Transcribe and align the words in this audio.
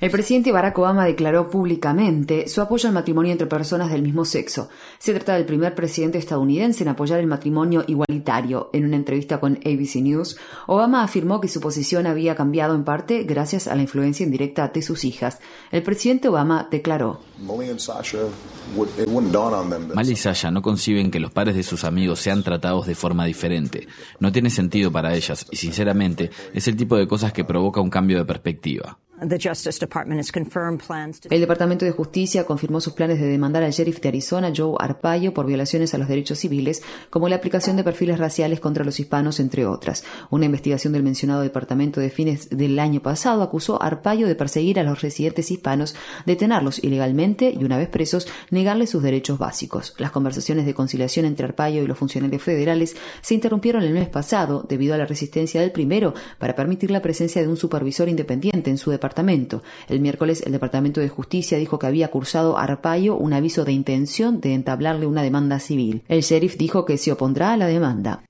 El 0.00 0.10
presidente 0.12 0.52
Barack 0.52 0.78
Obama 0.78 1.04
declaró 1.04 1.50
públicamente 1.50 2.46
su 2.46 2.60
apoyo 2.60 2.88
al 2.88 2.94
matrimonio 2.94 3.32
entre 3.32 3.48
personas 3.48 3.90
del 3.90 4.02
mismo 4.02 4.24
sexo. 4.24 4.68
Se 5.00 5.12
trata 5.12 5.34
del 5.34 5.44
primer 5.44 5.74
presidente 5.74 6.18
estadounidense 6.18 6.84
en 6.84 6.90
apoyar 6.90 7.18
el 7.18 7.26
matrimonio 7.26 7.82
igualitario. 7.88 8.70
En 8.72 8.84
una 8.84 8.94
entrevista 8.94 9.40
con 9.40 9.58
ABC 9.64 9.96
News, 9.96 10.36
Obama 10.68 11.02
afirmó 11.02 11.40
que 11.40 11.48
su 11.48 11.60
posición 11.60 12.06
había 12.06 12.36
cambiado 12.36 12.76
en 12.76 12.84
parte 12.84 13.24
gracias 13.24 13.66
a 13.66 13.74
la 13.74 13.82
influencia 13.82 14.24
indirecta 14.24 14.68
de 14.68 14.82
sus 14.82 15.04
hijas. 15.04 15.40
El 15.72 15.82
presidente 15.82 16.28
Obama 16.28 16.68
declaró: 16.70 17.18
Mal 19.94 20.08
y 20.08 20.16
Sasha 20.16 20.50
no 20.52 20.62
conciben 20.62 21.10
que 21.10 21.18
los 21.18 21.32
padres 21.32 21.56
de 21.56 21.64
sus 21.64 21.82
amigos 21.82 22.20
sean 22.20 22.44
tratados 22.44 22.86
de 22.86 22.94
forma 22.94 23.24
diferente. 23.24 23.88
No 24.20 24.30
tiene 24.30 24.50
sentido 24.50 24.92
para 24.92 25.16
ellas 25.16 25.46
y 25.50 25.56
sinceramente 25.56 26.30
es 26.54 26.68
el 26.68 26.76
tipo 26.76 26.91
de 26.96 27.06
cosas 27.06 27.32
que 27.32 27.44
provoca 27.44 27.80
un 27.80 27.90
cambio 27.90 28.18
de 28.18 28.24
perspectiva. 28.24 28.98
El 31.30 31.40
Departamento 31.40 31.84
de 31.84 31.92
Justicia 31.92 32.44
confirmó 32.44 32.80
sus 32.80 32.92
planes 32.92 33.20
de 33.20 33.26
demandar 33.26 33.62
al 33.62 33.70
sheriff 33.70 34.00
de 34.00 34.08
Arizona, 34.08 34.52
Joe 34.54 34.74
Arpaio, 34.78 35.32
por 35.32 35.46
violaciones 35.46 35.94
a 35.94 35.98
los 35.98 36.08
derechos 36.08 36.38
civiles, 36.38 36.82
como 37.08 37.28
la 37.28 37.36
aplicación 37.36 37.76
de 37.76 37.84
perfiles 37.84 38.18
raciales 38.18 38.58
contra 38.58 38.84
los 38.84 38.98
hispanos, 38.98 39.38
entre 39.40 39.66
otras. 39.66 40.04
Una 40.30 40.46
investigación 40.46 40.92
del 40.92 41.04
mencionado 41.04 41.42
departamento 41.42 42.00
de 42.00 42.10
fines 42.10 42.48
del 42.50 42.78
año 42.78 43.00
pasado 43.00 43.42
acusó 43.42 43.80
a 43.80 43.86
Arpaio 43.86 44.26
de 44.26 44.34
perseguir 44.34 44.80
a 44.80 44.82
los 44.82 45.02
residentes 45.02 45.50
hispanos, 45.50 45.94
detenerlos 46.26 46.82
ilegalmente 46.82 47.54
y, 47.56 47.64
una 47.64 47.78
vez 47.78 47.88
presos, 47.88 48.26
negarles 48.50 48.90
sus 48.90 49.02
derechos 49.02 49.38
básicos. 49.38 49.94
Las 49.98 50.10
conversaciones 50.10 50.66
de 50.66 50.74
conciliación 50.74 51.26
entre 51.26 51.46
Arpaio 51.46 51.82
y 51.82 51.86
los 51.86 51.98
funcionarios 51.98 52.42
federales 52.42 52.96
se 53.20 53.34
interrumpieron 53.34 53.82
el 53.82 53.92
mes 53.92 54.08
pasado 54.08 54.66
debido 54.68 54.94
a 54.94 54.98
la 54.98 55.06
resistencia 55.06 55.60
del 55.60 55.70
primero 55.70 56.14
para 56.38 56.56
permitir 56.56 56.90
la 56.90 57.02
presencia 57.02 57.40
de 57.40 57.48
un 57.48 57.56
supervisor 57.56 58.08
independiente 58.08 58.70
en 58.70 58.78
su 58.78 58.90
departamento 58.90 59.11
el 59.88 60.00
miércoles, 60.00 60.42
el 60.46 60.52
Departamento 60.52 61.00
de 61.00 61.08
Justicia 61.08 61.58
dijo 61.58 61.78
que 61.78 61.86
había 61.86 62.08
cursado 62.08 62.58
a 62.58 62.62
Arpaio 62.62 63.16
un 63.16 63.32
aviso 63.32 63.64
de 63.64 63.72
intención 63.72 64.40
de 64.40 64.54
entablarle 64.54 65.06
una 65.06 65.22
demanda 65.22 65.58
civil. 65.58 66.02
El 66.08 66.22
sheriff 66.22 66.56
dijo 66.56 66.84
que 66.84 66.98
se 66.98 67.12
opondrá 67.12 67.52
a 67.52 67.56
la 67.56 67.66
demanda. 67.66 68.22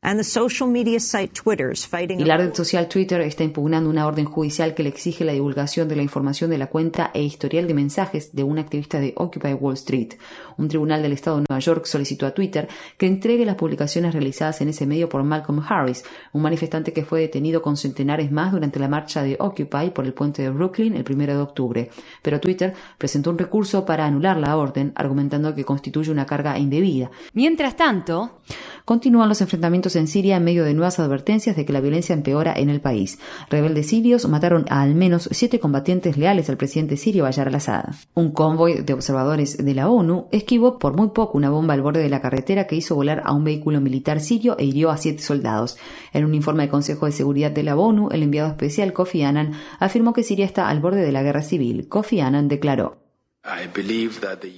Y 2.19 2.25
la 2.25 2.37
red 2.37 2.55
social 2.55 2.89
Twitter 2.89 3.21
está 3.21 3.45
impugnando 3.45 3.89
una 3.89 4.07
orden 4.07 4.25
judicial 4.25 4.75
que 4.75 4.83
le 4.83 4.89
exige 4.89 5.25
la 5.25 5.33
divulgación 5.33 5.89
de 5.89 5.97
la 5.97 6.03
información 6.03 6.51
de 6.51 6.59
la 6.59 6.69
cuenta 6.69 7.11
e 7.15 7.23
historial 7.23 7.67
de 7.67 7.75
mensajes 7.75 8.35
de 8.35 8.43
un 8.43 8.59
activista 8.59 9.01
de 9.01 9.15
Occupy 9.17 9.55
Wall 9.55 9.75
Street. 9.75 10.15
Un 10.59 10.69
tribunal 10.69 11.03
del 11.03 11.13
estado 11.13 11.37
de 11.37 11.47
Nueva 11.49 11.61
York 11.61 11.87
solicitó 11.87 12.27
a 12.27 12.33
Twitter 12.33 12.69
que 12.99 13.07
entregue 13.07 13.45
las 13.45 13.57
publicaciones 13.57 14.13
realizadas 14.13 14.61
en 14.61 14.69
ese 14.69 14.87
medio 14.87 15.09
por 15.09 15.23
Malcolm 15.23 15.63
Harris, 15.67 16.05
un 16.33 16.43
manifestante 16.43 16.93
que 16.93 17.05
fue 17.05 17.21
detenido 17.21 17.63
con 17.63 17.77
centenares 17.77 18.31
más 18.31 18.53
durante 18.53 18.79
la 18.79 18.89
marcha 18.89 19.23
de 19.23 19.37
Occupy 19.39 19.91
por 19.91 20.05
el 20.05 20.15
puente 20.15 20.43
de 20.43 20.51
Brooklyn 20.51 20.72
el 20.81 21.05
1 21.09 21.27
de 21.27 21.37
octubre, 21.37 21.91
pero 22.23 22.41
Twitter 22.41 22.75
presentó 22.99 23.31
un 23.31 23.39
recurso 23.39 23.85
para 23.85 24.07
anular 24.07 24.37
la 24.37 24.57
orden, 24.57 24.93
argumentando 24.95 25.55
que 25.55 25.65
constituye 25.65 26.11
una 26.11 26.27
carga 26.27 26.59
indebida. 26.59 27.11
Mientras 27.35 27.77
tanto, 27.77 28.41
continúan 28.85 29.29
los 29.29 29.41
enfrentamientos 29.41 29.97
en 29.97 30.09
Siria 30.09 30.37
en 30.37 30.45
medio 30.45 30.65
de 30.65 30.75
nuevas 30.75 30.99
advertencias 30.99 31.57
de 31.57 31.65
que 31.65 31.73
la 31.73 31.81
violencia 31.81 32.15
empeora 32.15 32.55
en 32.57 32.71
el 32.71 32.81
país. 32.81 33.19
Rebeldes 33.51 33.89
sirios 33.89 34.29
mataron 34.29 34.65
a 34.71 34.83
al 34.83 34.95
menos 34.95 35.29
siete 35.33 35.61
combatientes 35.61 36.17
leales 36.17 36.49
al 36.49 36.57
presidente 36.57 36.97
sirio 36.97 37.25
Bayar 37.25 37.49
al-Assad. 37.49 37.95
Un 38.15 38.33
convoy 38.33 38.83
de 38.83 38.93
observadores 38.93 39.59
de 39.59 39.75
la 39.75 39.89
ONU 39.89 40.27
esquivó 40.33 40.79
por 40.79 40.97
muy 40.97 41.09
poco 41.09 41.39
una 41.39 41.51
bomba 41.51 41.75
al 41.75 41.83
borde 41.83 42.03
de 42.03 42.09
la 42.09 42.21
carretera 42.21 42.67
que 42.67 42.77
hizo 42.77 42.95
volar 42.95 43.23
a 43.25 43.33
un 43.33 43.45
vehículo 43.45 43.81
militar 43.81 44.21
sirio 44.21 44.57
e 44.59 44.65
hirió 44.65 44.91
a 44.91 44.97
siete 44.97 45.23
soldados. 45.23 45.77
En 46.13 46.25
un 46.25 46.35
informe 46.35 46.65
del 46.65 46.71
Consejo 46.71 47.07
de 47.07 47.13
Seguridad 47.13 47.51
de 47.51 47.63
la 47.63 47.77
ONU, 47.77 48.09
el 48.11 48.23
enviado 48.23 48.49
especial 48.49 48.93
Kofi 48.93 49.23
Annan 49.23 49.53
afirmó 49.79 50.13
que 50.13 50.23
Siria 50.23 50.47
está 50.47 50.62
al 50.69 50.81
borde 50.81 51.03
de 51.03 51.13
la 51.13 51.23
guerra 51.23 51.43
civil, 51.43 51.89
Kofi 51.89 52.21
Annan 52.21 52.49
declaró. 52.49 53.03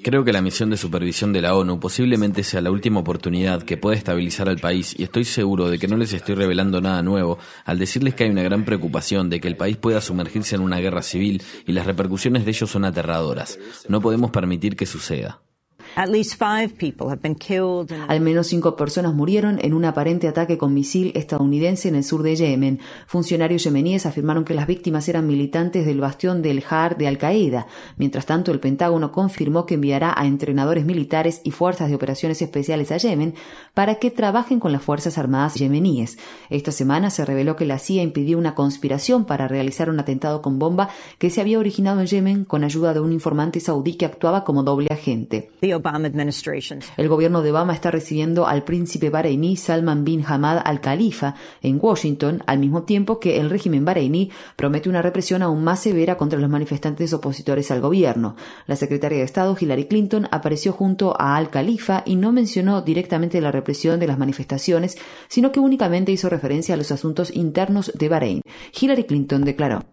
Creo 0.03 0.25
que 0.25 0.33
la 0.33 0.43
misión 0.43 0.69
de 0.69 0.77
supervisión 0.77 1.33
de 1.33 1.41
la 1.41 1.55
ONU 1.55 1.81
posiblemente 1.81 2.43
sea 2.43 2.61
la 2.61 2.71
última 2.71 3.01
oportunidad 3.01 3.63
que 3.63 3.79
pueda 3.79 3.97
estabilizar 3.97 4.47
al 4.47 4.59
país 4.59 4.95
y 4.99 5.05
estoy 5.05 5.25
seguro 5.25 5.71
de 5.71 5.79
que 5.79 5.89
no 5.89 5.97
les 5.97 6.13
estoy 6.13 6.35
revelando 6.35 6.83
nada 6.83 7.03
nuevo 7.03 7.39
al 7.65 7.79
decirles 7.79 8.15
que 8.15 8.25
hay 8.25 8.31
una 8.31 8.43
gran 8.43 8.67
preocupación 8.67 9.31
de 9.31 9.41
que 9.41 9.49
el 9.49 9.57
país 9.57 9.79
pueda 9.79 10.03
sumergirse 10.03 10.57
en 10.57 10.61
una 10.61 10.81
guerra 10.81 11.01
civil 11.01 11.43
y 11.67 11.73
las 11.73 11.87
repercusiones 11.87 12.45
de 12.45 12.51
ello 12.51 12.67
son 12.67 12.85
aterradoras. 12.85 13.59
No 13.89 14.03
podemos 14.03 14.31
permitir 14.31 14.77
que 14.77 14.85
suceda. 14.85 15.41
Al 18.09 18.21
menos 18.21 18.49
cinco 18.49 18.77
personas 18.77 19.15
murieron 19.15 19.59
en 19.63 19.75
un 19.75 19.85
aparente 19.85 20.29
ataque 20.29 20.59
con 20.59 20.75
misil 20.75 21.13
estadounidense 21.15 21.89
en 21.89 21.95
el 21.95 22.05
sur 22.05 22.23
de 22.23 22.37
Yemen. 22.37 22.81
Funcionarios 23.07 23.65
yemeníes 23.65 24.07
afirmaron 24.07 24.45
que 24.45 24.55
las 24.55 24.67
víctimas 24.67 25.09
eran 25.09 25.27
militantes 25.27 25.87
del 25.87 26.01
bastión 26.01 26.43
del 26.43 26.65
Har 26.69 26.97
de 26.97 27.09
Al-Qaeda. 27.09 27.67
Mientras 27.97 28.27
tanto, 28.27 28.53
el 28.53 28.61
Pentágono 28.61 29.13
confirmó 29.13 29.67
que 29.67 29.75
enviará 29.75 30.15
a 30.17 30.27
entrenadores 30.27 30.85
militares 30.85 31.41
y 31.45 31.51
fuerzas 31.51 31.89
de 31.89 31.95
operaciones 31.95 32.43
especiales 32.43 32.91
a 32.91 32.97
Yemen 32.97 33.35
para 33.75 33.97
que 33.97 34.11
trabajen 34.11 34.61
con 34.61 34.73
las 34.73 34.83
Fuerzas 34.83 35.19
Armadas 35.19 35.55
yemeníes. 35.55 36.19
Esta 36.51 36.73
semana 36.73 37.11
se 37.11 37.25
reveló 37.25 37.57
que 37.57 37.67
la 37.67 37.79
CIA 37.79 38.03
impidió 38.03 38.39
una 38.39 38.55
conspiración 38.55 39.25
para 39.25 39.49
realizar 39.49 39.91
un 39.91 40.01
atentado 40.01 40.43
con 40.43 40.59
bomba 40.59 40.89
que 41.19 41.31
se 41.31 41.41
había 41.41 41.59
originado 41.59 42.01
en 42.01 42.07
Yemen 42.07 42.45
con 42.45 42.65
ayuda 42.65 42.95
de 42.95 43.01
un 43.01 43.13
informante 43.13 43.61
saudí 43.61 43.95
que 43.95 44.07
actuaba 44.07 44.45
como 44.45 44.63
doble 44.63 44.89
agente. 44.91 45.51
El 46.97 47.09
gobierno 47.09 47.43
de 47.43 47.51
Obama 47.51 47.75
está 47.75 47.91
recibiendo 47.91 48.47
al 48.47 48.65
príncipe 48.65 49.11
bareiní 49.11 49.57
Salman 49.57 50.05
bin 50.05 50.25
Hamad 50.27 50.63
al 50.65 50.81
Khalifa 50.81 51.35
en 51.63 51.79
Washington, 51.81 52.43
al 52.47 52.59
mismo 52.59 52.85
tiempo 52.85 53.21
que 53.21 53.39
el 53.39 53.51
régimen 53.51 53.85
bareiní 53.85 54.31
promete 54.57 54.89
una 54.89 55.03
represión 55.03 55.43
aún 55.43 55.63
más 55.63 55.81
severa 55.81 56.17
contra 56.17 56.39
los 56.39 56.51
manifestantes 56.51 57.13
opositores 57.13 57.71
al 57.71 57.81
gobierno. 57.81 58.37
La 58.67 58.77
secretaria 58.77 59.19
de 59.19 59.25
Estado 59.25 59.57
Hillary 59.59 59.87
Clinton 59.87 60.29
apareció 60.31 60.73
junto 60.73 61.15
a 61.21 61.37
al 61.37 61.51
Khalifa 61.51 62.03
y 62.07 62.17
no 62.17 62.33
mencionó 62.33 62.83
directamente 62.83 63.41
la 63.41 63.53
represión 63.53 64.01
de 64.01 64.07
las 64.07 64.19
manifestaciones, 64.19 64.97
sino 65.29 65.53
que 65.53 65.61
únicamente 65.61 66.13
hizo 66.13 66.29
referencia 66.29 66.75
a 66.75 66.79
los 66.79 66.91
asuntos 66.93 67.35
internos 67.35 67.93
de 67.95 68.09
Bahrein. 68.09 68.43
Hillary 68.79 69.05
Clinton 69.05 69.45
declaró. 69.45 69.85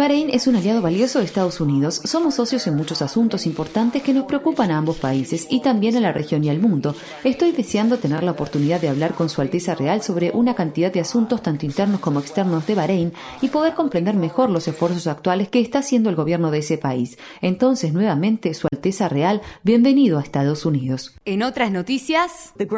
Bahrein 0.00 0.30
es 0.30 0.46
un 0.46 0.56
aliado 0.56 0.80
valioso 0.80 1.18
de 1.18 1.26
Estados 1.26 1.60
Unidos. 1.60 2.00
Somos 2.04 2.36
socios 2.36 2.66
en 2.66 2.74
muchos 2.74 3.02
asuntos 3.02 3.44
importantes 3.44 4.02
que 4.02 4.14
nos 4.14 4.24
preocupan 4.24 4.70
a 4.70 4.78
ambos 4.78 4.96
países 4.96 5.46
y 5.50 5.60
también 5.60 5.94
a 5.94 6.00
la 6.00 6.10
región 6.10 6.42
y 6.42 6.48
al 6.48 6.58
mundo. 6.58 6.94
Estoy 7.22 7.52
deseando 7.52 7.98
tener 7.98 8.22
la 8.22 8.30
oportunidad 8.30 8.80
de 8.80 8.88
hablar 8.88 9.12
con 9.12 9.28
Su 9.28 9.42
Alteza 9.42 9.74
Real 9.74 10.00
sobre 10.00 10.30
una 10.30 10.54
cantidad 10.54 10.90
de 10.90 11.00
asuntos 11.00 11.42
tanto 11.42 11.66
internos 11.66 12.00
como 12.00 12.18
externos 12.18 12.66
de 12.66 12.76
Bahrein 12.76 13.12
y 13.42 13.48
poder 13.48 13.74
comprender 13.74 14.14
mejor 14.14 14.48
los 14.48 14.66
esfuerzos 14.68 15.06
actuales 15.06 15.50
que 15.50 15.60
está 15.60 15.80
haciendo 15.80 16.08
el 16.08 16.16
gobierno 16.16 16.50
de 16.50 16.60
ese 16.60 16.78
país. 16.78 17.18
Entonces, 17.42 17.92
nuevamente, 17.92 18.54
Su 18.54 18.68
Alteza 18.72 19.06
Real, 19.10 19.42
bienvenido 19.64 20.18
a 20.18 20.22
Estados 20.22 20.64
Unidos. 20.64 21.14
En 21.26 21.42
otras 21.42 21.70
noticias, 21.70 22.54
el 22.58 22.68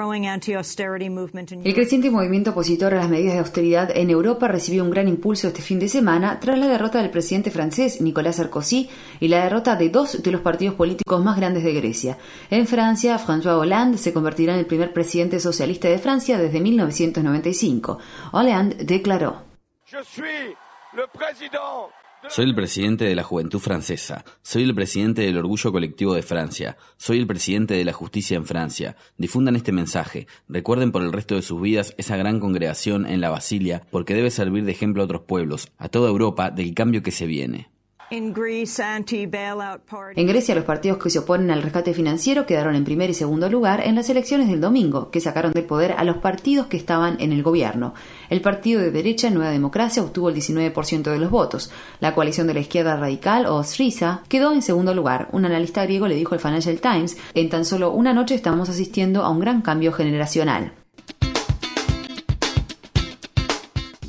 creciente 1.74 2.10
movimiento 2.10 2.50
opositor 2.50 2.94
a 2.94 2.96
las 2.96 3.08
medidas 3.08 3.34
de 3.34 3.38
austeridad 3.38 3.96
en 3.96 4.10
Europa 4.10 4.48
recibió 4.48 4.82
un 4.82 4.90
gran 4.90 5.06
impulso 5.06 5.46
este 5.46 5.62
fin 5.62 5.78
de 5.78 5.86
semana 5.86 6.40
tras 6.40 6.58
la 6.58 6.66
derrota 6.66 7.00
del 7.00 7.11
presidente 7.12 7.52
francés 7.52 8.00
Nicolas 8.00 8.36
Sarkozy 8.36 8.90
y 9.20 9.28
la 9.28 9.44
derrota 9.44 9.76
de 9.76 9.88
dos 9.88 10.20
de 10.20 10.32
los 10.32 10.40
partidos 10.40 10.74
políticos 10.74 11.22
más 11.22 11.36
grandes 11.36 11.62
de 11.62 11.72
Grecia. 11.74 12.18
En 12.50 12.66
Francia, 12.66 13.18
François 13.18 13.58
Hollande 13.58 13.98
se 13.98 14.12
convertirá 14.12 14.54
en 14.54 14.58
el 14.58 14.66
primer 14.66 14.92
presidente 14.92 15.38
socialista 15.38 15.86
de 15.88 15.98
Francia 15.98 16.38
desde 16.38 16.60
1995. 16.60 17.98
Hollande 18.32 18.84
declaró. 18.84 19.42
Soy 22.28 22.44
el 22.44 22.54
presidente 22.54 23.04
de 23.04 23.16
la 23.16 23.24
juventud 23.24 23.58
francesa. 23.58 24.24
Soy 24.42 24.62
el 24.62 24.74
presidente 24.74 25.22
del 25.22 25.36
orgullo 25.36 25.72
colectivo 25.72 26.14
de 26.14 26.22
Francia. 26.22 26.76
Soy 26.96 27.18
el 27.18 27.26
presidente 27.26 27.74
de 27.74 27.84
la 27.84 27.92
justicia 27.92 28.36
en 28.36 28.46
Francia. 28.46 28.96
Difundan 29.18 29.56
este 29.56 29.72
mensaje. 29.72 30.28
Recuerden 30.48 30.92
por 30.92 31.02
el 31.02 31.12
resto 31.12 31.34
de 31.34 31.42
sus 31.42 31.60
vidas 31.60 31.94
esa 31.98 32.16
gran 32.16 32.38
congregación 32.38 33.06
en 33.06 33.20
la 33.20 33.30
Basilia, 33.30 33.82
porque 33.90 34.14
debe 34.14 34.30
servir 34.30 34.64
de 34.64 34.72
ejemplo 34.72 35.02
a 35.02 35.06
otros 35.06 35.22
pueblos, 35.22 35.68
a 35.78 35.88
toda 35.88 36.08
Europa, 36.08 36.50
del 36.50 36.74
cambio 36.74 37.02
que 37.02 37.10
se 37.10 37.26
viene. 37.26 37.71
En 40.16 40.26
Grecia, 40.26 40.54
los 40.54 40.64
partidos 40.64 40.98
que 40.98 41.08
se 41.08 41.20
oponen 41.20 41.50
al 41.50 41.62
rescate 41.62 41.94
financiero 41.94 42.44
quedaron 42.44 42.74
en 42.74 42.84
primer 42.84 43.08
y 43.08 43.14
segundo 43.14 43.48
lugar 43.48 43.80
en 43.86 43.94
las 43.94 44.10
elecciones 44.10 44.48
del 44.48 44.60
domingo, 44.60 45.10
que 45.10 45.22
sacaron 45.22 45.54
del 45.54 45.64
poder 45.64 45.92
a 45.92 46.04
los 46.04 46.18
partidos 46.18 46.66
que 46.66 46.76
estaban 46.76 47.16
en 47.20 47.32
el 47.32 47.42
gobierno. 47.42 47.94
El 48.28 48.42
partido 48.42 48.82
de 48.82 48.90
derecha 48.90 49.30
Nueva 49.30 49.50
Democracia 49.50 50.02
obtuvo 50.02 50.28
el 50.28 50.34
19% 50.34 51.10
de 51.10 51.18
los 51.18 51.30
votos. 51.30 51.70
La 52.00 52.14
coalición 52.14 52.46
de 52.46 52.52
la 52.52 52.60
izquierda 52.60 52.98
radical, 52.98 53.46
o 53.46 53.64
Syriza, 53.64 54.20
quedó 54.28 54.52
en 54.52 54.60
segundo 54.60 54.94
lugar. 54.94 55.30
Un 55.32 55.46
analista 55.46 55.82
griego 55.84 56.06
le 56.06 56.16
dijo 56.16 56.34
al 56.34 56.40
Financial 56.40 56.78
Times, 56.82 57.16
en 57.32 57.48
tan 57.48 57.64
solo 57.64 57.92
una 57.92 58.12
noche 58.12 58.34
estamos 58.34 58.68
asistiendo 58.68 59.24
a 59.24 59.30
un 59.30 59.40
gran 59.40 59.62
cambio 59.62 59.90
generacional. 59.90 60.74